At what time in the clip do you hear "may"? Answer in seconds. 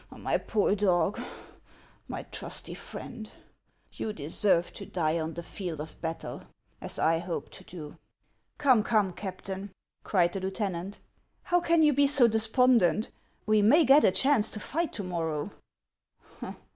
13.61-13.85